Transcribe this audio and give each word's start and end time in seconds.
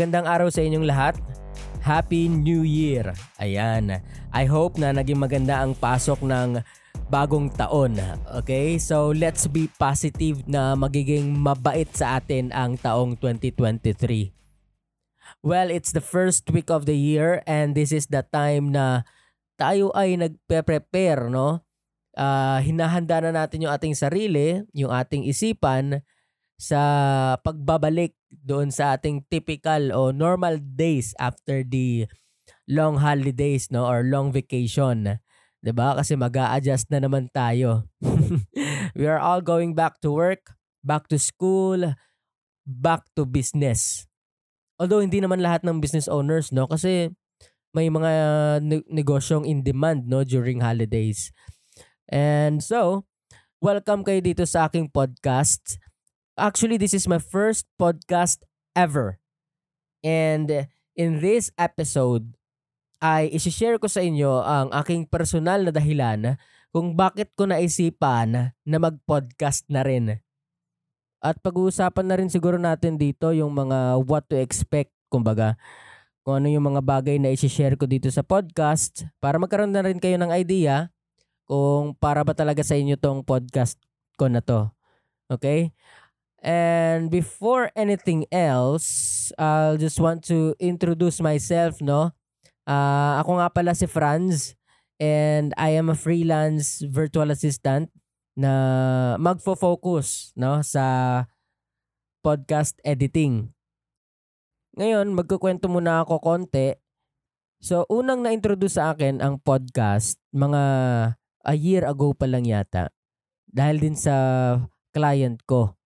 magandang 0.00 0.32
araw 0.32 0.48
sa 0.48 0.64
inyong 0.64 0.88
lahat. 0.88 1.20
Happy 1.84 2.24
New 2.24 2.64
Year. 2.64 3.12
Ayan. 3.36 4.00
I 4.32 4.48
hope 4.48 4.80
na 4.80 4.96
naging 4.96 5.20
maganda 5.20 5.60
ang 5.60 5.76
pasok 5.76 6.24
ng 6.24 6.64
bagong 7.12 7.52
taon. 7.52 8.00
Okay? 8.40 8.80
So, 8.80 9.12
let's 9.12 9.44
be 9.44 9.68
positive 9.76 10.48
na 10.48 10.72
magiging 10.72 11.36
mabait 11.36 11.84
sa 11.92 12.16
atin 12.16 12.48
ang 12.48 12.80
taong 12.80 13.20
2023. 13.20 14.32
Well, 15.44 15.68
it's 15.68 15.92
the 15.92 16.00
first 16.00 16.48
week 16.48 16.72
of 16.72 16.88
the 16.88 16.96
year 16.96 17.44
and 17.44 17.76
this 17.76 17.92
is 17.92 18.08
the 18.08 18.24
time 18.24 18.72
na 18.72 19.04
tayo 19.60 19.92
ay 19.92 20.16
nagpe-prepare, 20.16 21.28
no? 21.28 21.60
Uh, 22.16 22.56
hinahanda 22.64 23.20
na 23.28 23.44
natin 23.44 23.68
yung 23.68 23.72
ating 23.76 23.92
sarili, 23.92 24.64
yung 24.72 24.96
ating 24.96 25.28
isipan 25.28 26.00
sa 26.60 26.80
pagbabalik 27.40 28.12
doon 28.28 28.68
sa 28.68 28.92
ating 28.92 29.24
typical 29.32 29.96
o 29.96 30.12
normal 30.12 30.60
days 30.60 31.16
after 31.16 31.64
the 31.64 32.04
long 32.68 33.00
holidays 33.00 33.72
no 33.72 33.88
or 33.88 34.04
long 34.04 34.28
vacation. 34.28 35.16
'Di 35.64 35.72
ba? 35.72 35.96
Kasi 35.96 36.20
mag-a-adjust 36.20 36.92
na 36.92 37.00
naman 37.00 37.32
tayo. 37.32 37.88
We 38.98 39.08
are 39.08 39.16
all 39.16 39.40
going 39.40 39.72
back 39.72 40.04
to 40.04 40.12
work, 40.12 40.52
back 40.84 41.08
to 41.08 41.16
school, 41.16 41.96
back 42.68 43.08
to 43.16 43.24
business. 43.24 44.04
Although 44.76 45.00
hindi 45.00 45.24
naman 45.24 45.40
lahat 45.40 45.64
ng 45.64 45.80
business 45.80 46.12
owners 46.12 46.52
no 46.52 46.68
kasi 46.68 47.08
may 47.72 47.88
mga 47.88 48.12
ne- 48.60 48.88
negosyong 48.92 49.48
in 49.48 49.64
demand 49.64 50.12
no 50.12 50.28
during 50.28 50.60
holidays. 50.60 51.32
And 52.10 52.60
so, 52.60 53.08
welcome 53.64 54.04
kayo 54.04 54.20
dito 54.20 54.44
sa 54.44 54.68
aking 54.68 54.92
podcast 54.92 55.80
Actually, 56.40 56.80
this 56.80 56.96
is 56.96 57.04
my 57.04 57.20
first 57.20 57.68
podcast 57.76 58.40
ever. 58.72 59.20
And 60.00 60.72
in 60.96 61.20
this 61.20 61.52
episode, 61.60 62.32
ay 63.04 63.28
isi-share 63.28 63.76
ko 63.76 63.92
sa 63.92 64.00
inyo 64.00 64.40
ang 64.40 64.72
aking 64.72 65.04
personal 65.12 65.68
na 65.68 65.72
dahilan 65.72 66.40
kung 66.72 66.96
bakit 66.96 67.36
ko 67.36 67.44
naisipan 67.44 68.56
na 68.56 68.76
mag-podcast 68.80 69.68
na 69.68 69.84
rin. 69.84 70.16
At 71.20 71.36
pag-uusapan 71.44 72.08
na 72.08 72.16
rin 72.16 72.32
siguro 72.32 72.56
natin 72.56 72.96
dito 72.96 73.28
yung 73.36 73.52
mga 73.52 74.00
what 74.08 74.24
to 74.32 74.40
expect, 74.40 74.96
kumbaga, 75.12 75.60
kung 76.24 76.40
ano 76.40 76.48
yung 76.48 76.72
mga 76.72 76.80
bagay 76.80 77.20
na 77.20 77.36
isi-share 77.36 77.76
ko 77.76 77.84
dito 77.84 78.08
sa 78.08 78.24
podcast 78.24 79.04
para 79.20 79.36
magkaroon 79.36 79.76
na 79.76 79.84
rin 79.84 80.00
kayo 80.00 80.16
ng 80.16 80.32
idea 80.32 80.88
kung 81.44 81.92
para 81.92 82.24
ba 82.24 82.32
talaga 82.32 82.64
sa 82.64 82.80
inyo 82.80 82.96
tong 82.96 83.28
podcast 83.28 83.76
ko 84.16 84.32
na 84.32 84.40
to. 84.40 84.72
Okay? 85.28 85.76
And 86.40 87.12
before 87.12 87.68
anything 87.76 88.24
else, 88.32 89.28
I'll 89.36 89.76
just 89.76 90.00
want 90.00 90.24
to 90.32 90.56
introduce 90.56 91.20
myself, 91.20 91.84
no? 91.84 92.16
Uh, 92.64 93.20
ako 93.20 93.40
nga 93.40 93.48
pala 93.52 93.76
si 93.76 93.84
Franz 93.84 94.56
and 94.96 95.52
I 95.60 95.76
am 95.76 95.92
a 95.92 95.96
freelance 95.96 96.80
virtual 96.84 97.28
assistant 97.28 97.92
na 98.36 98.52
magfo-focus 99.20 100.32
no 100.36 100.64
sa 100.64 100.84
podcast 102.24 102.80
editing. 102.88 103.52
Ngayon, 104.80 105.12
magkukwento 105.12 105.68
muna 105.68 106.04
ako 106.04 106.24
konti. 106.24 106.72
So, 107.60 107.84
unang 107.92 108.24
na-introduce 108.24 108.80
sa 108.80 108.96
akin 108.96 109.20
ang 109.20 109.44
podcast 109.44 110.16
mga 110.32 110.62
a 111.44 111.54
year 111.56 111.84
ago 111.84 112.16
pa 112.16 112.24
lang 112.24 112.48
yata. 112.48 112.88
Dahil 113.44 113.76
din 113.82 113.96
sa 113.98 114.14
client 114.94 115.44
ko 115.44 115.79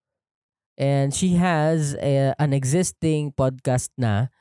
And 0.74 1.14
she 1.14 1.38
has 1.38 1.94
a, 2.02 2.34
an 2.38 2.50
existing 2.50 3.30
podcast 3.34 3.94
na. 3.94 4.34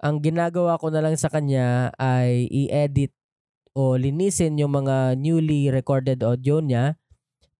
Ang 0.00 0.24
ginagawa 0.24 0.80
ko 0.80 0.88
na 0.88 1.04
lang 1.04 1.16
sa 1.16 1.28
kanya 1.28 1.92
ay 1.96 2.48
i-edit 2.48 3.12
o 3.76 3.96
linisin 3.96 4.56
yung 4.56 4.72
mga 4.72 5.16
newly 5.20 5.68
recorded 5.68 6.24
audio 6.24 6.60
niya. 6.64 6.96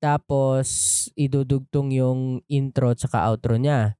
Tapos 0.00 0.68
idudugtong 1.16 1.92
yung 1.92 2.20
intro 2.48 2.92
at 2.92 3.00
saka 3.00 3.28
outro 3.28 3.56
niya. 3.56 3.96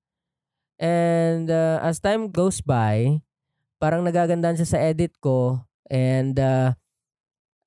And 0.77 1.49
uh, 1.49 1.81
as 1.81 2.01
time 2.01 2.29
goes 2.29 2.61
by, 2.61 3.21
parang 3.81 4.05
nagagandaan 4.05 4.61
siya 4.61 4.69
sa 4.77 4.81
edit 4.85 5.17
ko. 5.21 5.65
And 5.89 6.37
uh, 6.37 6.77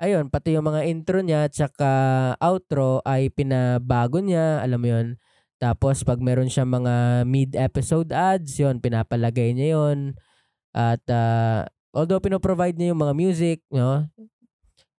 ayun, 0.01 0.29
pati 0.29 0.57
yung 0.57 0.69
mga 0.69 0.85
intro 0.89 1.21
niya 1.21 1.49
at 1.49 1.53
saka 1.53 1.91
outro 2.37 3.01
ay 3.05 3.33
pinabago 3.33 4.21
niya. 4.21 4.61
Alam 4.61 4.79
mo 4.81 4.87
yun, 4.89 5.07
tapos 5.59 6.07
pag 6.07 6.23
meron 6.23 6.47
siyang 6.47 6.71
mga 6.71 7.27
mid-episode 7.27 8.15
ads, 8.15 8.55
yon 8.55 8.79
pinapalagay 8.79 9.51
niya 9.51 9.75
yon. 9.75 10.15
At 10.71 11.03
uh, 11.11 11.67
although 11.91 12.23
pino-provide 12.23 12.79
niya 12.79 12.95
yung 12.95 13.03
mga 13.03 13.15
music, 13.19 13.59
no? 13.67 14.07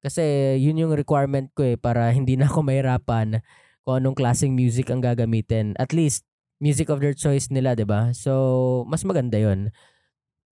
Kasi 0.04 0.56
yun 0.60 0.80
yung 0.80 0.92
requirement 0.92 1.48
ko 1.56 1.64
eh 1.64 1.80
para 1.80 2.08
hindi 2.16 2.36
na 2.36 2.52
ako 2.52 2.60
mahirapan 2.60 3.40
kung 3.88 3.94
anong 4.04 4.16
klaseng 4.16 4.52
music 4.52 4.92
ang 4.92 5.00
gagamitin. 5.00 5.72
At 5.80 5.96
least 5.96 6.28
music 6.60 6.92
of 6.92 7.00
their 7.00 7.16
choice 7.16 7.48
nila, 7.48 7.72
'di 7.72 7.88
ba? 7.88 8.12
So, 8.12 8.84
mas 8.84 9.00
maganda 9.08 9.40
'yon. 9.40 9.72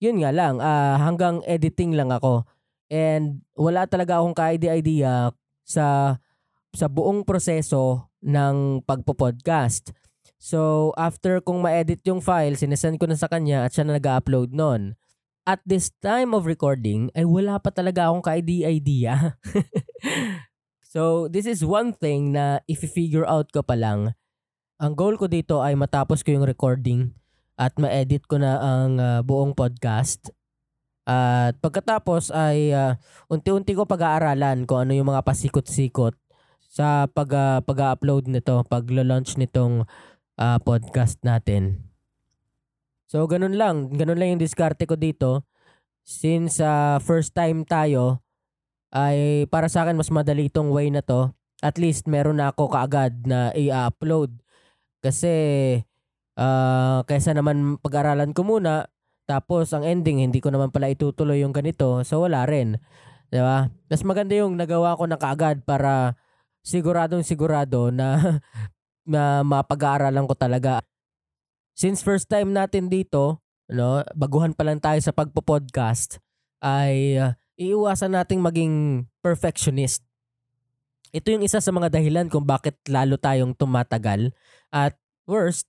Yun 0.01 0.25
nga 0.25 0.33
lang, 0.33 0.63
uh, 0.63 0.97
hanggang 0.97 1.45
editing 1.45 1.93
lang 1.93 2.09
ako. 2.09 2.49
And 2.89 3.45
wala 3.53 3.85
talaga 3.85 4.23
akong 4.23 4.33
ka-idea 4.33 5.37
sa 5.69 6.17
sa 6.77 6.87
buong 6.91 7.25
proseso 7.25 8.13
ng 8.21 8.85
pagpo-podcast. 8.85 9.95
So, 10.39 10.93
after 10.95 11.43
kong 11.43 11.65
ma-edit 11.65 12.05
yung 12.07 12.23
file, 12.23 12.55
sinesend 12.55 13.03
ko 13.03 13.11
na 13.11 13.19
sa 13.19 13.27
kanya 13.27 13.67
at 13.67 13.75
siya 13.75 13.89
na 13.89 13.99
nag-upload 13.99 14.55
nun. 14.55 14.95
At 15.49 15.65
this 15.65 15.91
time 16.05 16.37
of 16.37 16.47
recording, 16.47 17.11
ay 17.17 17.25
wala 17.25 17.59
pa 17.59 17.73
talaga 17.73 18.07
akong 18.07 18.23
ka-idea. 18.23 19.41
so, 20.93 21.27
this 21.27 21.49
is 21.49 21.65
one 21.65 21.97
thing 21.97 22.37
na 22.37 22.63
if-figure 22.71 23.27
out 23.27 23.51
ko 23.51 23.65
pa 23.65 23.75
lang. 23.75 24.15
Ang 24.79 24.95
goal 24.95 25.19
ko 25.19 25.27
dito 25.27 25.59
ay 25.59 25.75
matapos 25.75 26.23
ko 26.23 26.39
yung 26.39 26.47
recording 26.47 27.11
at 27.59 27.75
ma-edit 27.75 28.31
ko 28.31 28.39
na 28.39 28.63
ang 28.63 29.03
uh, 29.03 29.19
buong 29.27 29.59
podcast. 29.59 30.31
At 31.09 31.59
pagkatapos 31.59 32.31
ay 32.31 32.71
uh, 32.71 32.95
unti-unti 33.27 33.75
ko 33.75 33.89
pag-aaralan 33.89 34.69
kung 34.69 34.87
ano 34.87 34.93
yung 34.95 35.11
mga 35.11 35.25
pasikot-sikot 35.27 36.15
sa 36.79 37.11
pag 37.11 37.27
uh, 37.35 37.59
pag-upload 37.67 38.31
nito, 38.31 38.63
pag-launch 38.71 39.35
nitong 39.35 39.83
uh, 40.39 40.59
podcast 40.63 41.19
natin. 41.27 41.83
So 43.11 43.27
ganun 43.27 43.59
lang, 43.59 43.91
ganun 43.99 44.15
lang 44.15 44.39
yung 44.39 44.43
diskarte 44.47 44.87
ko 44.87 44.95
dito. 44.95 45.43
Since 46.07 46.63
uh, 46.63 47.03
first 47.03 47.35
time 47.35 47.67
tayo 47.67 48.23
ay 48.95 49.51
para 49.51 49.67
sa 49.67 49.83
akin 49.83 49.99
mas 49.99 50.15
madali 50.15 50.47
itong 50.47 50.71
way 50.71 50.95
na 50.95 51.03
to. 51.03 51.35
At 51.59 51.83
least 51.83 52.07
meron 52.07 52.39
na 52.39 52.55
ako 52.55 52.71
kaagad 52.71 53.27
na 53.27 53.51
i-upload. 53.59 54.39
Kasi 55.03 55.35
uh, 56.39 57.03
kaysa 57.11 57.35
naman 57.35 57.83
pag-aralan 57.83 58.31
ko 58.31 58.47
muna 58.47 58.87
tapos 59.27 59.75
ang 59.75 59.83
ending 59.83 60.23
hindi 60.23 60.39
ko 60.39 60.55
naman 60.55 60.71
pala 60.71 60.87
itutuloy 60.95 61.43
yung 61.43 61.51
ganito. 61.51 62.07
So 62.07 62.23
wala 62.23 62.47
rin. 62.47 62.79
'Di 63.35 63.43
ba? 63.43 63.67
Mas 63.67 64.07
maganda 64.07 64.39
yung 64.39 64.55
nagawa 64.55 64.95
ko 64.95 65.11
na 65.11 65.19
kaagad 65.19 65.67
para 65.67 66.15
siguradong 66.69 67.25
sigurado 67.25 67.89
na 67.89 68.21
na 69.09 69.41
mapag-aaralan 69.41 70.29
ko 70.29 70.37
talaga. 70.37 70.85
Since 71.73 72.05
first 72.05 72.29
time 72.29 72.53
natin 72.53 72.93
dito, 72.93 73.41
no, 73.73 74.05
baguhan 74.13 74.53
pa 74.53 74.69
lang 74.69 74.77
tayo 74.77 75.01
sa 75.01 75.17
pagpo-podcast, 75.17 76.21
ay 76.61 77.17
uh, 77.17 77.33
iiwasan 77.57 78.13
nating 78.13 78.45
maging 78.45 78.75
perfectionist. 79.25 80.05
Ito 81.09 81.33
yung 81.33 81.47
isa 81.47 81.65
sa 81.65 81.73
mga 81.73 81.89
dahilan 81.89 82.29
kung 82.29 82.45
bakit 82.45 82.77
lalo 82.85 83.17
tayong 83.17 83.57
tumatagal 83.57 84.37
at 84.69 84.93
worst 85.25 85.65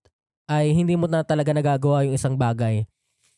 ay 0.52 0.75
hindi 0.75 1.00
mo 1.00 1.07
na 1.07 1.24
talaga 1.24 1.56
nagagawa 1.56 2.04
yung 2.04 2.19
isang 2.19 2.36
bagay. 2.36 2.84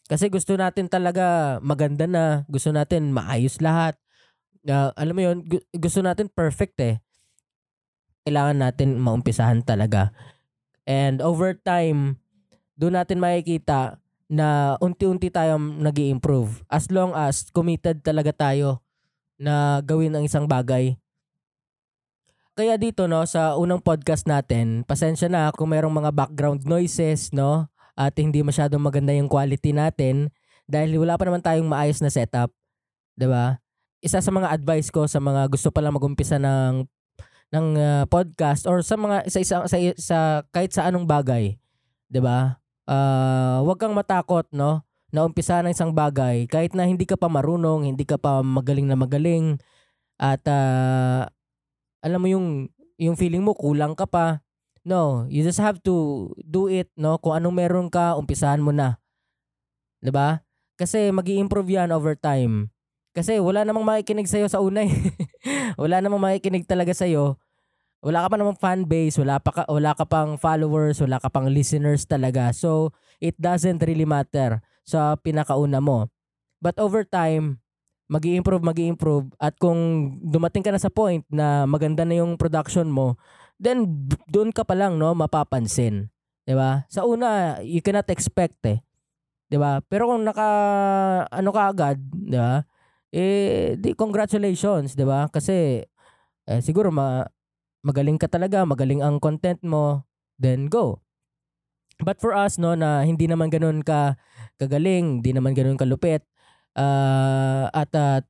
Kasi 0.09 0.33
gusto 0.33 0.57
natin 0.57 0.89
talaga 0.89 1.59
maganda 1.61 2.09
na, 2.09 2.41
gusto 2.49 2.73
natin 2.73 3.13
maayos 3.13 3.61
lahat. 3.61 4.01
Uh, 4.65 4.89
alam 4.97 5.13
mo 5.13 5.21
yun, 5.21 5.37
gusto 5.77 6.01
natin 6.01 6.25
perfect 6.25 6.81
eh 6.81 6.97
kailangan 8.25 8.57
natin 8.61 8.99
maumpisahan 9.01 9.65
talaga. 9.65 10.13
And 10.85 11.21
over 11.21 11.53
time, 11.57 12.21
doon 12.77 12.97
natin 12.97 13.21
makikita 13.21 14.01
na 14.31 14.79
unti-unti 14.79 15.27
tayong 15.27 15.83
nag 15.83 15.99
improve 15.99 16.63
As 16.71 16.87
long 16.87 17.11
as 17.11 17.51
committed 17.51 17.99
talaga 17.99 18.31
tayo 18.31 18.79
na 19.35 19.83
gawin 19.83 20.15
ang 20.15 20.23
isang 20.23 20.47
bagay. 20.47 20.95
Kaya 22.55 22.77
dito 22.77 23.09
no 23.09 23.25
sa 23.25 23.57
unang 23.57 23.81
podcast 23.81 24.29
natin, 24.29 24.85
pasensya 24.85 25.27
na 25.31 25.49
kung 25.49 25.71
mayroong 25.73 26.03
mga 26.03 26.11
background 26.13 26.61
noises 26.67 27.33
no 27.33 27.65
at 27.97 28.13
hindi 28.21 28.45
masyadong 28.45 28.79
maganda 28.79 29.11
yung 29.15 29.31
quality 29.31 29.73
natin 29.73 30.29
dahil 30.69 31.01
wala 31.01 31.17
pa 31.17 31.25
naman 31.25 31.41
tayong 31.41 31.65
maayos 31.65 31.99
na 32.05 32.13
setup, 32.13 32.53
'di 33.17 33.27
ba? 33.27 33.57
Isa 34.03 34.21
sa 34.21 34.29
mga 34.29 34.53
advice 34.53 34.93
ko 34.93 35.09
sa 35.09 35.17
mga 35.17 35.49
gusto 35.49 35.73
pa 35.73 35.81
lang 35.81 35.95
magumpisa 35.95 36.37
ng 36.37 36.85
ng 37.51 37.67
uh, 37.75 38.03
podcast 38.07 38.63
or 38.65 38.79
sa 38.83 38.95
mga 38.95 39.27
sa 39.27 39.39
isa 39.43 39.55
sa, 39.67 39.77
sa 39.99 40.17
kahit 40.55 40.71
sa 40.71 40.87
anong 40.87 41.05
bagay, 41.05 41.59
'di 42.07 42.19
ba? 42.23 42.61
uh, 42.91 43.57
wag 43.65 43.79
kang 43.79 43.95
matakot, 43.95 44.47
no? 44.51 44.83
Na 45.11 45.27
umpisa 45.27 45.59
ng 45.59 45.75
isang 45.75 45.91
bagay 45.91 46.47
kahit 46.47 46.71
na 46.71 46.87
hindi 46.87 47.03
ka 47.03 47.19
pa 47.19 47.27
marunong, 47.27 47.83
hindi 47.83 48.07
ka 48.07 48.15
pa 48.15 48.39
magaling 48.39 48.87
na 48.87 48.95
magaling 48.95 49.59
at 50.15 50.39
uh, 50.47 51.27
alam 51.99 52.19
mo 52.21 52.27
yung 52.31 52.47
yung 52.95 53.19
feeling 53.19 53.43
mo 53.43 53.51
kulang 53.57 53.97
ka 53.97 54.07
pa. 54.07 54.39
No, 54.81 55.29
you 55.29 55.45
just 55.45 55.61
have 55.61 55.77
to 55.85 56.25
do 56.41 56.65
it, 56.65 56.89
no? 56.97 57.21
Kung 57.21 57.37
anong 57.37 57.53
meron 57.53 57.87
ka, 57.91 58.17
umpisahan 58.17 58.63
mo 58.63 58.73
na. 58.73 58.97
'Di 60.01 60.09
ba? 60.09 60.41
Kasi 60.79 61.13
magi 61.13 61.37
improve 61.37 61.69
yan 61.69 61.93
over 61.93 62.17
time. 62.17 62.73
Kasi 63.11 63.43
wala 63.43 63.67
namang 63.67 63.83
makikinig 63.83 64.27
sa'yo 64.27 64.47
sa 64.47 64.63
una 64.63 64.87
eh. 64.87 64.93
wala 65.81 65.99
namang 65.99 66.23
makikinig 66.23 66.63
talaga 66.63 66.95
sa'yo. 66.95 67.35
Wala 68.01 68.25
ka 68.25 68.27
pa 68.33 68.37
namang 68.39 68.57
fan 68.57 68.87
base, 68.87 69.21
wala, 69.21 69.37
pa 69.37 69.51
ka, 69.53 69.63
wala 69.69 69.93
ka 69.93 70.09
pang 70.09 70.33
followers, 70.39 70.97
wala 71.03 71.21
ka 71.21 71.29
pang 71.29 71.45
listeners 71.45 72.07
talaga. 72.09 72.49
So, 72.49 72.95
it 73.21 73.37
doesn't 73.37 73.83
really 73.85 74.09
matter 74.09 74.63
sa 74.81 75.13
pinakauna 75.19 75.77
mo. 75.77 76.09
But 76.63 76.81
over 76.81 77.05
time, 77.05 77.61
mag 78.11 78.27
improve 78.27 78.59
mag 78.59 78.75
improve 78.75 79.31
At 79.39 79.55
kung 79.55 80.13
dumating 80.19 80.67
ka 80.67 80.75
na 80.75 80.81
sa 80.81 80.91
point 80.91 81.23
na 81.31 81.63
maganda 81.63 82.03
na 82.03 82.19
yung 82.19 82.35
production 82.35 82.91
mo, 82.91 83.15
then 83.61 83.87
doon 84.27 84.51
ka 84.51 84.65
pa 84.65 84.75
lang 84.75 84.97
no, 84.97 85.13
mapapansin. 85.15 86.11
'Di 86.43 86.53
ba? 86.57 86.83
Sa 86.91 87.05
una, 87.07 87.61
you 87.63 87.79
cannot 87.79 88.09
expect 88.11 88.59
eh. 88.67 88.83
'Di 89.47 89.55
ba? 89.61 89.79
Pero 89.87 90.11
kung 90.11 90.25
naka 90.27 90.47
ano 91.29 91.49
ka 91.55 91.61
agad, 91.71 91.97
'di 92.01 92.37
ba? 92.37 92.65
Eh 93.11 93.75
di 93.75 93.91
congratulations, 93.91 94.95
'di 94.95 95.03
ba? 95.03 95.27
Kasi 95.27 95.83
eh, 96.47 96.61
siguro 96.63 96.89
ma 96.91 97.27
magaling 97.83 98.17
ka 98.21 98.29
talaga, 98.31 98.63
magaling 98.63 99.01
ang 99.03 99.19
content 99.19 99.59
mo, 99.65 100.05
then 100.39 100.71
go. 100.71 101.01
But 102.01 102.17
for 102.23 102.33
us 102.33 102.57
no 102.57 102.73
na 102.73 103.03
hindi 103.05 103.27
naman 103.27 103.51
ganoon 103.51 103.83
ka 103.83 104.15
kagaling, 104.57 105.21
hindi 105.21 105.31
naman 105.35 105.53
ganoon 105.53 105.77
kalupit 105.77 106.25
uh, 106.77 107.67
at 107.73 107.91
uh, 107.93 108.23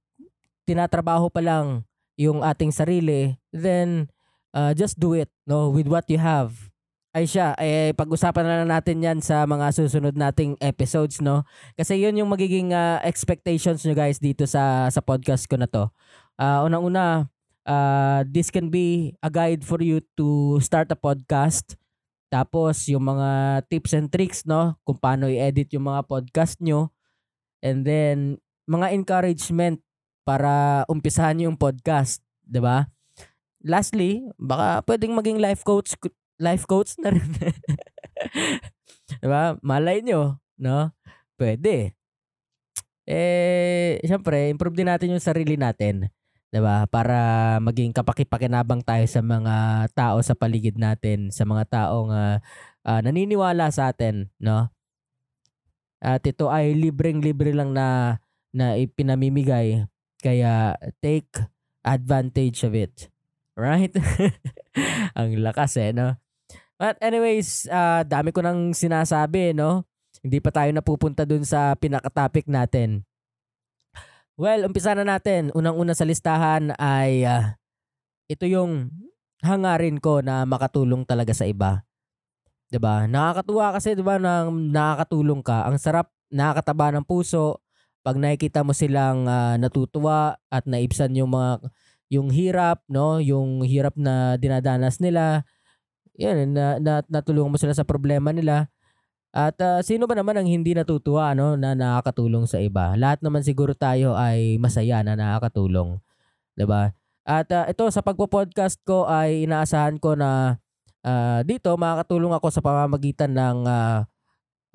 tinatrabaho 0.66 1.30
pa 1.30 1.44
lang 1.44 1.86
yung 2.18 2.42
ating 2.42 2.74
sarili, 2.74 3.38
then 3.54 4.10
uh, 4.54 4.74
just 4.74 4.98
do 5.00 5.14
it 5.14 5.30
no 5.46 5.70
with 5.70 5.88
what 5.88 6.08
you 6.10 6.18
have. 6.18 6.71
Ay 7.12 7.28
siya, 7.28 7.52
eh 7.60 7.92
pag-usapan 7.92 8.48
na 8.48 8.64
natin 8.64 9.04
'yan 9.04 9.20
sa 9.20 9.44
mga 9.44 9.76
susunod 9.76 10.16
nating 10.16 10.56
episodes 10.64 11.20
no. 11.20 11.44
Kasi 11.76 12.00
'yun 12.00 12.16
yung 12.16 12.32
magiging 12.32 12.72
uh, 12.72 13.04
expectations 13.04 13.84
nyo 13.84 13.92
guys 13.92 14.16
dito 14.24 14.48
sa 14.48 14.88
sa 14.88 15.04
podcast 15.04 15.44
ko 15.52 15.60
na 15.60 15.68
to. 15.68 15.92
Uh, 16.40 16.64
unang-una, 16.64 17.28
uh, 17.68 18.24
this 18.32 18.48
can 18.48 18.72
be 18.72 19.12
a 19.20 19.28
guide 19.28 19.68
for 19.68 19.84
you 19.84 20.00
to 20.16 20.56
start 20.64 20.88
a 20.88 20.96
podcast. 20.96 21.76
Tapos 22.32 22.88
yung 22.88 23.04
mga 23.04 23.60
tips 23.68 23.92
and 23.92 24.08
tricks 24.08 24.48
no 24.48 24.80
kung 24.88 24.96
paano 24.96 25.28
i-edit 25.28 25.68
yung 25.76 25.92
mga 25.92 26.08
podcast 26.08 26.64
nyo. 26.64 26.96
And 27.60 27.84
then 27.84 28.40
mga 28.72 28.96
encouragement 28.96 29.84
para 30.24 30.88
umpisahan 30.88 31.44
yung 31.44 31.60
podcast, 31.60 32.24
'di 32.48 32.64
ba? 32.64 32.88
Lastly, 33.68 34.24
baka 34.40 34.80
pwedeng 34.88 35.12
maging 35.12 35.44
life 35.44 35.68
coach 35.68 35.92
life 36.42 36.66
coach 36.66 36.98
na 36.98 37.14
rin. 37.14 37.30
'Di 39.22 39.28
ba? 39.30 39.56
Malay 39.62 40.02
nyo, 40.02 40.42
no? 40.58 40.90
Pwede. 41.38 41.94
Eh, 43.06 43.98
syempre, 44.06 44.50
improve 44.50 44.78
din 44.78 44.90
natin 44.90 45.14
yung 45.14 45.24
sarili 45.24 45.56
natin. 45.56 46.10
'di 46.52 46.60
ba? 46.60 46.90
Para 46.90 47.58
maging 47.64 47.96
kapakipakinabang 47.96 48.84
tayo 48.84 49.06
sa 49.08 49.22
mga 49.24 49.88
tao 49.96 50.18
sa 50.20 50.36
paligid 50.36 50.76
natin, 50.76 51.32
sa 51.32 51.48
mga 51.48 51.64
taong 51.70 52.10
uh, 52.12 52.38
uh, 52.86 53.00
naniniwala 53.06 53.72
sa 53.72 53.94
atin, 53.94 54.28
no? 54.42 54.68
At 56.02 56.26
ito 56.26 56.50
ay 56.50 56.74
libreng-libre 56.74 57.54
lang 57.54 57.78
na 57.78 58.18
na 58.52 58.76
ipinamimigay 58.76 59.86
kaya 60.22 60.78
take 61.00 61.30
advantage 61.82 62.62
of 62.66 62.74
it. 62.78 63.10
Right? 63.58 63.92
Ang 65.18 65.42
lakas 65.44 65.78
eh, 65.78 65.92
no? 65.92 66.21
But 66.82 66.98
anyways, 66.98 67.70
uh, 67.70 68.02
dami 68.02 68.34
ko 68.34 68.42
nang 68.42 68.74
sinasabi, 68.74 69.54
no? 69.54 69.86
Hindi 70.26 70.42
pa 70.42 70.50
tayo 70.50 70.74
napupunta 70.74 71.30
dun 71.30 71.46
sa 71.46 71.78
pinaka-topic 71.78 72.50
natin. 72.50 73.06
Well, 74.34 74.66
umpisa 74.66 74.98
na 74.98 75.06
natin. 75.06 75.54
Unang-una 75.54 75.94
sa 75.94 76.10
listahan 76.10 76.74
ay 76.82 77.22
uh, 77.22 77.54
ito 78.26 78.50
yung 78.50 78.90
hangarin 79.46 80.02
ko 80.02 80.26
na 80.26 80.42
makatulong 80.50 81.06
talaga 81.06 81.38
sa 81.38 81.46
iba. 81.46 81.86
'Di 82.74 82.82
ba? 82.82 83.06
Nakakatuwa 83.06 83.78
kasi 83.78 83.94
'di 83.94 84.02
ba 84.02 84.18
nang 84.18 84.74
nakakatulong 84.74 85.46
ka. 85.46 85.70
Ang 85.70 85.78
sarap, 85.78 86.10
nakakataba 86.34 86.98
ng 86.98 87.06
puso 87.06 87.62
pag 88.02 88.18
nakikita 88.18 88.66
mo 88.66 88.74
silang 88.74 89.30
uh, 89.30 89.54
natutuwa 89.62 90.34
at 90.50 90.66
naibsan 90.66 91.14
yung 91.14 91.38
mga 91.38 91.62
yung 92.10 92.34
hirap, 92.34 92.82
no? 92.90 93.22
Yung 93.22 93.62
hirap 93.62 93.94
na 93.94 94.42
dinadanas 94.42 94.98
nila. 94.98 95.46
Yan, 96.20 96.52
na, 96.52 96.82
na 96.82 97.06
natulungan 97.08 97.54
mo 97.54 97.58
sila 97.60 97.72
sa 97.76 97.88
problema 97.88 98.36
nila. 98.36 98.68
At 99.32 99.56
uh, 99.64 99.80
sino 99.80 100.12
ba 100.12 100.16
naman 100.20 100.36
ang 100.36 100.44
hindi 100.44 100.76
natutuwa 100.76 101.32
no 101.32 101.56
na 101.56 101.72
nakakatulong 101.72 102.52
sa 102.52 102.60
iba? 102.60 103.00
Lahat 103.00 103.24
naman 103.24 103.48
siguro 103.48 103.72
tayo 103.72 104.12
ay 104.20 104.60
masaya 104.60 105.00
na 105.08 105.16
nakakatulong, 105.16 106.04
'di 106.60 106.68
ba? 106.68 106.92
At 107.24 107.48
uh, 107.56 107.64
ito 107.72 107.88
sa 107.96 108.04
pagpo-podcast 108.04 108.84
ko 108.84 109.08
ay 109.08 109.48
inaasahan 109.48 110.04
ko 110.04 110.20
na 110.20 110.60
uh, 111.08 111.40
dito 111.48 111.72
makakatulong 111.80 112.36
ako 112.36 112.48
sa 112.52 112.60
pamamagitan 112.60 113.32
ng 113.32 113.58
uh, 113.64 114.04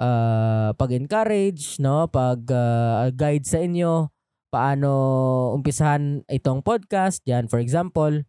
uh, 0.00 0.73
pag-encourage, 0.73 1.77
no, 1.77 2.09
pag-guide 2.09 3.44
uh, 3.44 3.50
sa 3.53 3.61
inyo 3.61 4.09
paano 4.49 4.91
umpisahan 5.53 6.25
itong 6.33 6.65
podcast, 6.65 7.21
yan 7.29 7.44
for 7.50 7.61
example. 7.61 8.25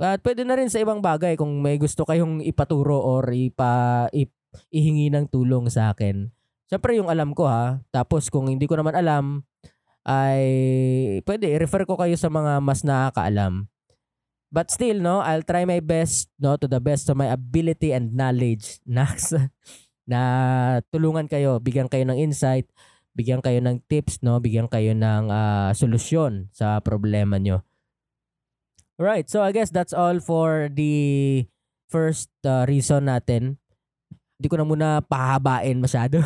At 0.00 0.24
pwede 0.24 0.42
na 0.48 0.56
rin 0.56 0.72
sa 0.72 0.80
ibang 0.80 1.04
bagay 1.04 1.36
kung 1.36 1.60
may 1.60 1.76
gusto 1.76 2.08
kayong 2.08 2.40
ipaturo 2.40 2.96
or 2.96 3.28
ipa, 3.28 4.08
ip, 4.12 4.32
ihingi 4.72 5.12
ng 5.12 5.28
tulong 5.28 5.68
sa 5.68 5.92
akin. 5.92 6.32
Siyempre 6.72 6.96
yung 6.96 7.12
alam 7.12 7.36
ko 7.36 7.44
ha. 7.44 7.84
Tapos 7.92 8.32
kung 8.32 8.48
hindi 8.48 8.64
ko 8.64 8.80
naman 8.80 8.96
alam, 8.96 9.44
ay 10.02 10.42
pwede 11.22 11.52
i-refer 11.52 11.84
ko 11.84 12.00
kayo 12.00 12.16
sa 12.16 12.32
mga 12.32 12.58
mas 12.64 12.82
nakakaalam. 12.82 13.68
But 14.52 14.68
still, 14.68 15.00
no, 15.00 15.24
I'll 15.24 15.44
try 15.44 15.64
my 15.64 15.80
best, 15.80 16.28
no, 16.36 16.60
to 16.60 16.68
the 16.68 16.76
best 16.76 17.08
of 17.08 17.16
my 17.16 17.32
ability 17.32 17.96
and 17.96 18.12
knowledge 18.12 18.80
na, 18.84 19.08
na 20.04 20.20
tulungan 20.92 21.24
kayo, 21.24 21.56
bigyan 21.56 21.88
kayo 21.88 22.04
ng 22.04 22.20
insight, 22.20 22.68
bigyan 23.16 23.40
kayo 23.40 23.64
ng 23.64 23.80
tips, 23.88 24.20
no, 24.20 24.36
bigyan 24.44 24.68
kayo 24.68 24.92
ng 24.92 25.32
uh, 25.32 25.72
solusyon 25.72 26.52
sa 26.52 26.84
problema 26.84 27.40
nyo. 27.40 27.64
Right, 29.00 29.26
so 29.28 29.42
I 29.42 29.50
guess 29.50 29.72
that's 29.72 29.96
all 29.96 30.20
for 30.20 30.68
the 30.68 31.44
first 31.88 32.30
uh, 32.44 32.64
reason 32.68 33.08
natin 33.08 33.62
hindi 34.42 34.50
ko 34.50 34.58
na 34.58 34.66
muna 34.66 34.88
pahabain 35.06 35.78
masyado. 35.78 36.18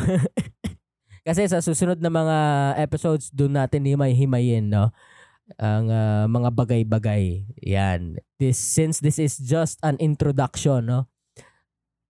Kasi 1.27 1.45
sa 1.45 1.61
susunod 1.61 2.01
na 2.01 2.09
mga 2.09 2.37
episodes 2.81 3.29
doon 3.29 3.61
natin 3.61 3.85
himay-himayin, 3.85 4.73
no? 4.73 4.89
Ang 5.61 5.93
uh, 5.93 6.25
mga 6.25 6.49
bagay-bagay. 6.49 7.45
Yan. 7.61 8.17
This 8.41 8.57
since 8.57 9.05
this 9.05 9.21
is 9.21 9.37
just 9.37 9.77
an 9.85 10.01
introduction, 10.01 10.89
no? 10.89 11.05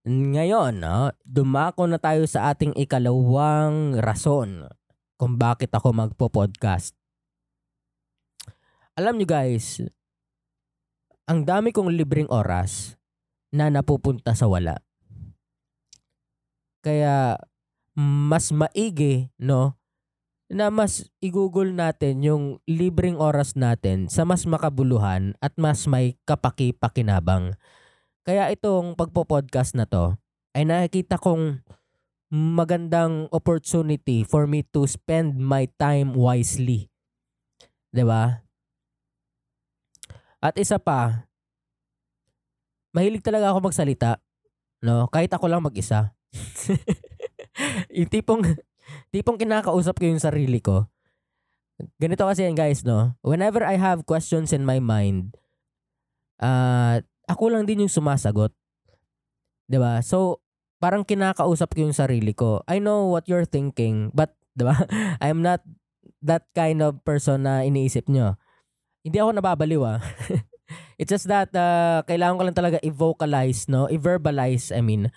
Ngayon, 0.07 0.79
no, 0.79 1.11
dumako 1.27 1.91
na 1.91 1.99
tayo 1.99 2.23
sa 2.23 2.55
ating 2.55 2.71
ikalawang 2.79 3.99
rason 3.99 4.63
kung 5.19 5.35
bakit 5.35 5.75
ako 5.75 5.91
magpo-podcast. 5.91 6.95
Alam 8.95 9.19
nyo 9.19 9.27
guys, 9.27 9.83
ang 11.27 11.43
dami 11.43 11.75
kong 11.75 11.91
libreng 11.91 12.31
oras 12.31 12.95
na 13.51 13.67
napupunta 13.67 14.31
sa 14.31 14.47
wala. 14.47 14.79
Kaya 16.79 17.35
mas 17.99 18.55
maigi, 18.55 19.27
no? 19.35 19.75
Na 20.47 20.71
mas 20.71 21.11
i-google 21.19 21.75
natin 21.75 22.23
yung 22.23 22.43
libreng 22.63 23.19
oras 23.19 23.59
natin 23.59 24.07
sa 24.07 24.23
mas 24.23 24.47
makabuluhan 24.47 25.35
at 25.43 25.51
mas 25.59 25.83
may 25.83 26.15
kapaki-pakinabang. 26.23 27.59
Kaya 28.23 28.47
itong 28.55 28.95
pagpo-podcast 28.95 29.75
na 29.75 29.83
to 29.83 30.15
ay 30.55 30.63
nakikita 30.63 31.19
kong 31.19 31.59
magandang 32.31 33.27
opportunity 33.35 34.23
for 34.23 34.47
me 34.47 34.63
to 34.63 34.87
spend 34.87 35.35
my 35.35 35.67
time 35.75 36.15
wisely. 36.15 36.87
'Di 37.91 38.03
ba? 38.07 38.46
At 40.37 40.55
isa 40.57 40.77
pa, 40.77 41.29
mahilig 42.93 43.25
talaga 43.25 43.53
ako 43.53 43.69
magsalita, 43.69 44.21
no? 44.85 45.09
Kahit 45.09 45.33
ako 45.33 45.45
lang 45.49 45.65
mag-isa. 45.65 46.13
yung 47.97 48.09
tipong, 48.09 48.45
tipong 49.09 49.37
kinakausap 49.41 49.97
ko 49.97 50.05
yung 50.05 50.21
sarili 50.21 50.61
ko. 50.61 50.85
Ganito 52.01 52.25
kasi 52.25 52.45
yan 52.45 52.57
guys, 52.57 52.81
no? 52.81 53.13
Whenever 53.21 53.61
I 53.61 53.77
have 53.77 54.05
questions 54.05 54.49
in 54.53 54.65
my 54.65 54.81
mind, 54.81 55.37
uh, 56.41 57.01
ako 57.29 57.53
lang 57.53 57.69
din 57.69 57.85
yung 57.85 57.93
sumasagot. 57.93 58.49
'Di 59.69 59.77
ba? 59.77 60.01
So, 60.01 60.41
parang 60.81 61.05
kinakausap 61.05 61.75
ko 61.75 61.85
yung 61.85 61.97
sarili 61.97 62.33
ko. 62.33 62.65
I 62.65 62.81
know 62.81 63.11
what 63.11 63.29
you're 63.29 63.45
thinking, 63.45 64.09
but, 64.15 64.33
di 64.57 64.65
ba? 64.65 64.73
I'm 65.23 65.45
not 65.45 65.61
that 66.23 66.49
kind 66.57 66.81
of 66.81 67.03
person 67.05 67.45
na 67.45 67.61
iniisip 67.61 68.09
nyo. 68.09 68.39
Hindi 69.07 69.23
ako 69.23 69.39
nababaliw 69.39 69.81
ah. 69.87 70.03
It's 70.99 71.07
just 71.07 71.31
that 71.31 71.47
uh, 71.55 72.03
kailangan 72.03 72.35
ko 72.35 72.43
lang 72.43 72.57
talaga 72.59 72.77
i-vocalize, 72.83 73.71
no? 73.71 73.87
I-verbalize, 73.87 74.75
I 74.75 74.83
mean, 74.83 75.07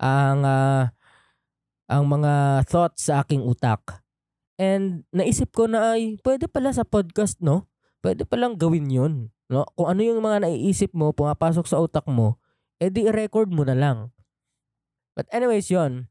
ang 0.00 0.48
uh, 0.48 0.88
ang 1.92 2.04
mga 2.08 2.64
thoughts 2.64 3.12
sa 3.12 3.20
aking 3.20 3.44
utak. 3.44 4.00
And 4.56 5.04
naisip 5.12 5.52
ko 5.52 5.68
na 5.68 5.92
ay 5.92 6.16
pwede 6.24 6.48
pala 6.48 6.72
sa 6.72 6.88
podcast, 6.88 7.36
no? 7.44 7.68
Pwede 8.00 8.24
palang 8.24 8.56
gawin 8.56 8.88
'yon, 8.88 9.14
no? 9.52 9.68
Kung 9.76 9.92
ano 9.92 10.00
yung 10.00 10.24
mga 10.24 10.48
naiisip 10.48 10.96
mo, 10.96 11.12
pumapasok 11.12 11.68
sa 11.68 11.84
utak 11.84 12.08
mo, 12.08 12.40
edi 12.80 13.04
i-record 13.04 13.52
mo 13.52 13.68
na 13.68 13.76
lang. 13.76 14.08
But 15.12 15.28
anyways, 15.36 15.68
'yon. 15.68 16.08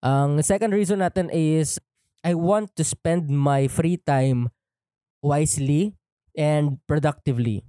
Ang 0.00 0.40
second 0.46 0.72
reason 0.72 1.04
natin 1.04 1.28
is 1.28 1.76
I 2.22 2.32
want 2.38 2.72
to 2.78 2.86
spend 2.86 3.28
my 3.28 3.66
free 3.66 3.98
time 3.98 4.48
wisely 5.18 5.97
and 6.38 6.78
productively. 6.86 7.66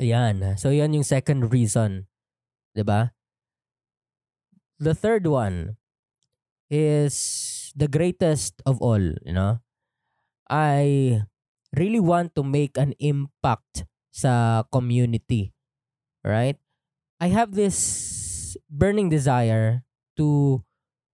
Ayan. 0.00 0.56
So, 0.56 0.72
yan 0.72 0.96
yung 0.96 1.04
second 1.04 1.52
reason. 1.52 2.08
ba? 2.72 2.80
Diba? 2.80 3.00
The 4.80 4.96
third 4.96 5.28
one 5.28 5.76
is 6.72 7.70
the 7.76 7.86
greatest 7.86 8.64
of 8.64 8.80
all, 8.80 9.04
you 9.20 9.36
know. 9.36 9.60
I 10.48 11.22
really 11.76 12.00
want 12.00 12.34
to 12.40 12.42
make 12.42 12.80
an 12.80 12.96
impact 12.98 13.84
sa 14.10 14.64
community. 14.72 15.52
Right? 16.24 16.56
I 17.20 17.28
have 17.30 17.54
this 17.54 18.56
burning 18.66 19.12
desire 19.12 19.84
to 20.16 20.60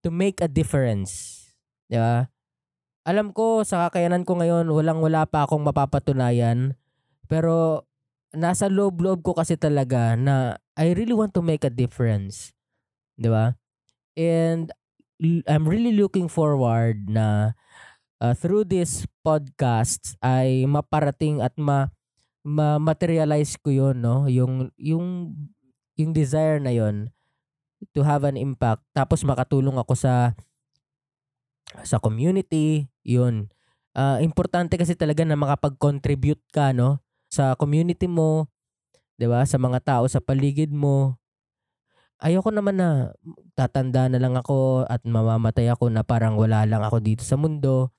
to 0.00 0.08
make 0.08 0.40
a 0.40 0.48
difference. 0.48 1.44
'Di 1.90 1.98
ba? 1.98 2.30
Alam 3.08 3.32
ko 3.32 3.64
sa 3.64 3.88
kakayanan 3.88 4.28
ko 4.28 4.36
ngayon 4.36 4.68
walang 4.68 5.00
wala 5.00 5.24
pa 5.24 5.48
akong 5.48 5.64
mapapatunayan 5.64 6.76
pero 7.24 7.88
nasa 8.36 8.68
loob-loob 8.68 9.24
ko 9.24 9.32
kasi 9.32 9.56
talaga 9.56 10.12
na 10.12 10.60
I 10.76 10.92
really 10.92 11.16
want 11.16 11.32
to 11.32 11.40
make 11.40 11.64
a 11.64 11.72
difference. 11.72 12.52
'Di 13.16 13.32
ba? 13.32 13.56
And 14.12 14.68
I'm 15.48 15.64
really 15.64 15.96
looking 15.96 16.28
forward 16.28 17.08
na 17.08 17.56
uh, 18.20 18.36
through 18.36 18.68
this 18.68 19.08
podcast 19.24 20.20
ay 20.20 20.68
maparating 20.68 21.40
at 21.40 21.56
ma, 21.56 21.88
ma-materialize 22.44 23.56
ko 23.56 23.72
'yon, 23.72 24.04
no? 24.04 24.28
Yung 24.28 24.68
yung 24.76 25.32
yung 25.96 26.12
desire 26.12 26.60
na 26.60 26.76
'yon 26.76 27.08
to 27.96 28.04
have 28.04 28.28
an 28.28 28.36
impact 28.36 28.84
tapos 28.92 29.24
makatulong 29.24 29.80
ako 29.80 29.96
sa 29.96 30.36
sa 31.84 32.00
community, 32.00 32.88
'yun. 33.04 33.50
Uh, 33.98 34.22
importante 34.22 34.78
kasi 34.78 34.94
talaga 34.94 35.26
na 35.26 35.34
makapag-contribute 35.34 36.42
ka, 36.54 36.70
no? 36.70 37.02
sa 37.28 37.54
community 37.54 38.08
mo, 38.08 38.48
'di 39.20 39.28
ba? 39.28 39.44
Sa 39.44 39.60
mga 39.60 39.84
tao 39.84 40.04
sa 40.08 40.18
paligid 40.18 40.72
mo. 40.72 41.20
Ayoko 42.18 42.50
naman 42.50 42.82
na 42.82 43.14
tatanda 43.54 44.10
na 44.10 44.18
lang 44.18 44.34
ako 44.34 44.82
at 44.90 45.06
mamamatay 45.06 45.70
ako 45.70 45.86
na 45.86 46.02
parang 46.02 46.34
wala 46.34 46.66
lang 46.66 46.82
ako 46.82 46.98
dito 46.98 47.22
sa 47.22 47.38
mundo. 47.38 47.94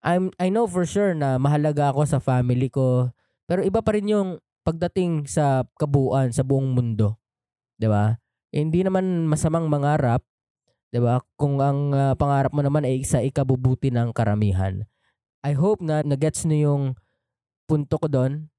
I'm 0.00 0.32
I 0.40 0.48
know 0.48 0.64
for 0.64 0.88
sure 0.88 1.12
na 1.12 1.36
mahalaga 1.36 1.92
ako 1.92 2.08
sa 2.08 2.18
family 2.24 2.72
ko. 2.72 3.12
Pero 3.44 3.60
iba 3.60 3.84
pa 3.84 3.92
rin 3.92 4.08
yung 4.08 4.40
pagdating 4.64 5.28
sa 5.28 5.68
kabuuan 5.76 6.32
sa 6.32 6.40
buong 6.40 6.72
mundo. 6.72 7.20
'Di 7.76 7.88
ba? 7.90 8.16
Eh, 8.50 8.64
hindi 8.64 8.80
naman 8.82 9.28
masamang 9.28 9.68
mangarap, 9.68 10.24
'di 10.90 10.98
ba? 11.02 11.22
Kung 11.38 11.58
ang 11.62 11.94
uh, 11.94 12.14
pangarap 12.18 12.54
mo 12.54 12.62
naman 12.62 12.86
ay 12.86 13.02
sa 13.06 13.22
ikabubuti 13.22 13.90
ng 13.94 14.14
karamihan. 14.14 14.86
I 15.40 15.56
hope 15.56 15.80
na 15.80 16.04
nagets 16.04 16.44
niyo 16.44 16.58
yung 16.74 16.84
punto 17.64 17.96
ko 17.96 18.10
doon 18.10 18.50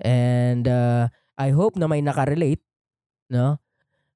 And 0.00 0.64
uh, 0.64 1.12
I 1.36 1.52
hope 1.52 1.76
na 1.76 1.84
may 1.84 2.00
nakarelate, 2.00 2.64
no? 3.28 3.60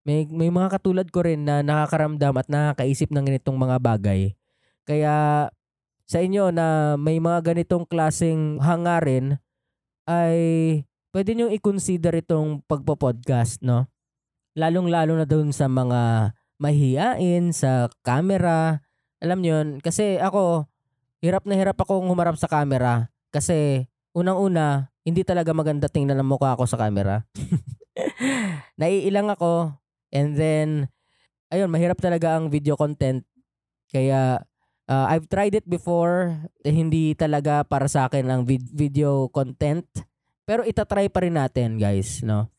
May 0.07 0.25
may 0.31 0.49
mga 0.49 0.79
katulad 0.79 1.11
ko 1.11 1.27
rin 1.27 1.45
na 1.45 1.61
nakakaramdam 1.61 2.35
at 2.39 2.49
nakakaisip 2.49 3.11
ng 3.11 3.27
ganitong 3.27 3.59
mga 3.59 3.77
bagay. 3.83 4.21
Kaya 4.87 5.51
sa 6.07 6.19
inyo 6.23 6.55
na 6.55 6.95
may 6.95 7.19
mga 7.19 7.53
ganitong 7.53 7.85
klaseng 7.85 8.63
hangarin 8.63 9.43
ay 10.07 10.39
pwede 11.11 11.35
niyo 11.35 11.51
i-consider 11.51 12.15
itong 12.23 12.63
pagpo-podcast, 12.71 13.61
no? 13.67 13.91
Lalong-lalo 14.55 15.19
na 15.19 15.27
doon 15.27 15.51
sa 15.51 15.67
mga 15.67 16.33
mahihiyain 16.61 17.53
sa 17.53 17.89
camera. 18.05 18.85
Alam 19.21 19.41
niyo 19.41 19.61
yun, 19.61 19.69
kasi 19.81 20.21
ako 20.21 20.69
hirap 21.25 21.49
na 21.49 21.57
hirap 21.57 21.81
akong 21.81 22.07
humarap 22.07 22.37
sa 22.37 22.49
camera 22.49 23.09
kasi 23.33 23.89
unang-una 24.13 24.93
hindi 25.07 25.23
talaga 25.23 25.55
maganda 25.55 25.87
tingnan 25.87 26.19
ng 26.21 26.29
mukha 26.29 26.59
ko 26.59 26.67
sa 26.67 26.77
camera. 26.77 27.25
Naiilang 28.81 29.31
ako 29.33 29.73
and 30.11 30.35
then 30.37 30.69
ayun, 31.51 31.71
mahirap 31.71 31.99
talaga 32.03 32.37
ang 32.37 32.51
video 32.51 32.75
content. 32.75 33.23
Kaya 33.87 34.43
uh, 34.91 35.07
I've 35.11 35.31
tried 35.31 35.55
it 35.55 35.67
before, 35.67 36.35
eh, 36.67 36.75
hindi 36.75 37.15
talaga 37.15 37.63
para 37.63 37.87
sa 37.87 38.11
akin 38.11 38.27
ang 38.27 38.43
vid- 38.43 38.73
video 38.75 39.31
content. 39.31 39.87
Pero 40.47 40.63
itatry 40.63 41.11
pa 41.11 41.23
rin 41.23 41.39
natin, 41.39 41.79
guys, 41.79 42.23
no? 42.23 42.51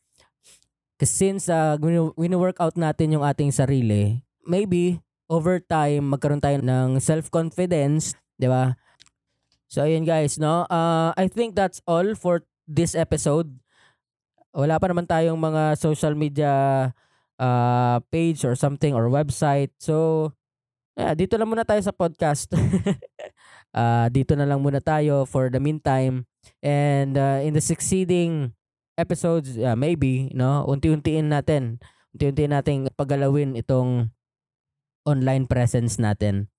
Kasi 0.98 1.12
since 1.14 1.46
uh, 1.46 1.78
wini-workout 2.18 2.74
natin 2.74 3.14
yung 3.14 3.22
ating 3.22 3.54
sarili, 3.54 4.18
maybe 4.42 4.98
over 5.30 5.62
time 5.62 6.10
magkaroon 6.10 6.42
tayo 6.42 6.58
ng 6.58 6.98
self-confidence, 6.98 8.18
'di 8.34 8.50
ba? 8.50 8.74
So 9.70 9.86
ayun 9.86 10.02
guys, 10.02 10.42
no? 10.42 10.66
Uh, 10.66 11.14
I 11.14 11.30
think 11.30 11.54
that's 11.54 11.78
all 11.86 12.18
for 12.18 12.42
this 12.66 12.98
episode. 12.98 13.52
Wala 14.50 14.80
pa 14.82 14.90
naman 14.90 15.06
tayong 15.06 15.38
mga 15.38 15.78
social 15.78 16.18
media 16.18 16.52
uh, 17.38 17.96
page 18.10 18.42
or 18.42 18.58
something 18.58 18.90
or 18.90 19.06
website. 19.06 19.70
So 19.78 20.32
yeah, 20.98 21.14
dito 21.14 21.38
lang 21.38 21.52
muna 21.52 21.62
tayo 21.62 21.78
sa 21.78 21.94
podcast. 21.94 22.50
uh, 23.76 24.10
dito 24.16 24.34
na 24.34 24.50
lang 24.50 24.58
muna 24.58 24.82
tayo 24.82 25.28
for 25.30 25.46
the 25.46 25.62
meantime. 25.62 26.26
And 26.58 27.14
uh, 27.14 27.44
in 27.46 27.54
the 27.54 27.62
succeeding 27.62 28.57
episodes, 28.98 29.54
yeah, 29.54 29.78
maybe, 29.78 30.28
no? 30.34 30.66
Unti-untiin 30.66 31.30
natin. 31.30 31.78
Unti-untiin 32.12 32.50
nating 32.50 32.90
pagalawin 32.98 33.54
itong 33.54 34.10
online 35.06 35.46
presence 35.46 36.02
natin. 36.02 36.50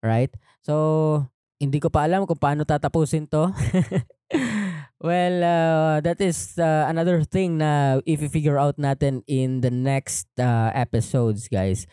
Right? 0.00 0.32
So, 0.64 1.28
hindi 1.60 1.78
ko 1.78 1.92
pa 1.92 2.08
alam 2.08 2.24
kung 2.24 2.40
paano 2.40 2.64
tatapusin 2.64 3.28
to. 3.28 3.52
well, 5.06 5.36
uh, 5.44 5.96
that 6.00 6.18
is 6.24 6.56
uh, 6.56 6.88
another 6.88 7.22
thing 7.22 7.60
na 7.60 8.00
if 8.08 8.24
you 8.24 8.32
figure 8.32 8.56
out 8.56 8.80
natin 8.80 9.20
in 9.28 9.60
the 9.60 9.70
next 9.70 10.26
uh, 10.40 10.72
episodes, 10.72 11.46
guys. 11.52 11.84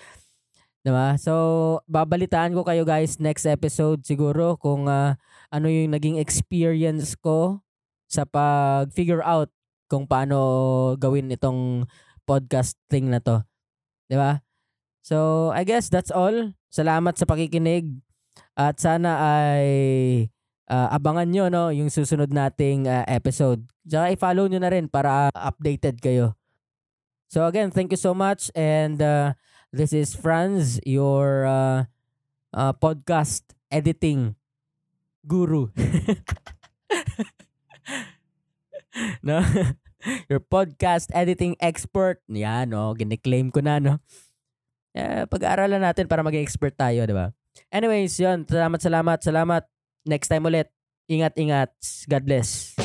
Diba? 0.82 1.14
So, 1.22 1.86
babalitaan 1.86 2.58
ko 2.58 2.66
kayo 2.66 2.82
guys 2.82 3.22
next 3.22 3.46
episode 3.46 4.02
siguro 4.02 4.58
kung 4.58 4.90
uh, 4.90 5.14
ano 5.54 5.68
yung 5.70 5.94
naging 5.94 6.18
experience 6.18 7.14
ko 7.14 7.62
sa 8.10 8.26
pag-figure 8.26 9.22
out 9.22 9.54
kung 9.92 10.08
paano 10.08 10.40
gawin 10.96 11.36
itong 11.36 11.84
podcast 12.24 12.80
thing 12.88 13.12
na 13.12 13.20
to. 13.20 13.44
'Di 14.08 14.16
ba? 14.16 14.40
So, 15.04 15.52
I 15.52 15.68
guess 15.68 15.92
that's 15.92 16.16
all. 16.16 16.56
Salamat 16.72 17.20
sa 17.20 17.28
pakikinig. 17.28 17.92
At 18.56 18.80
sana 18.80 19.20
ay 19.20 19.68
uh, 20.72 20.88
abangan 20.96 21.28
nyo 21.28 21.52
no, 21.52 21.76
yung 21.76 21.92
susunod 21.92 22.32
nating 22.32 22.88
uh, 22.88 23.04
episode. 23.12 23.68
Tsaka 23.84 24.16
i-follow 24.16 24.48
nyo 24.48 24.64
na 24.64 24.72
rin 24.72 24.88
para 24.88 25.28
updated 25.36 26.00
kayo. 26.00 26.40
So 27.28 27.44
again, 27.48 27.72
thank 27.72 27.92
you 27.92 28.00
so 28.00 28.16
much. 28.16 28.52
And 28.56 29.02
uh, 29.02 29.34
this 29.72 29.92
is 29.92 30.16
Franz, 30.16 30.80
your 30.84 31.48
uh, 31.48 31.84
uh, 32.54 32.74
podcast 32.76 33.44
editing 33.72 34.36
guru. 35.28 35.72
no? 39.24 39.44
your 40.31 40.41
podcast 40.41 41.10
editing 41.13 41.55
expert. 41.60 42.22
Yan, 42.29 42.74
no? 42.74 42.93
Gine-claim 42.93 43.50
ko 43.50 43.62
na, 43.62 43.81
no? 43.81 43.98
Eh, 44.91 45.24
pag-aaralan 45.27 45.81
natin 45.81 46.05
para 46.05 46.22
maging 46.22 46.43
expert 46.43 46.75
tayo, 46.75 47.03
di 47.08 47.15
ba? 47.15 47.31
Anyways, 47.72 48.20
yun. 48.20 48.43
Salamat, 48.43 48.79
salamat, 48.79 49.20
salamat. 49.24 49.63
Next 50.08 50.27
time 50.27 50.48
ulit. 50.48 50.67
Ingat, 51.12 51.36
ingat. 51.36 51.72
God 52.08 52.24
bless. 52.24 52.75